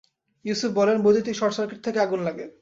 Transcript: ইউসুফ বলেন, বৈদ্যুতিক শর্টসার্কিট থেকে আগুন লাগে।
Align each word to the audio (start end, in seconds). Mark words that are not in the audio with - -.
ইউসুফ 0.45 0.71
বলেন, 0.73 0.97
বৈদ্যুতিক 1.01 1.35
শর্টসার্কিট 1.37 1.79
থেকে 1.83 1.99
আগুন 1.99 2.19
লাগে। 2.27 2.45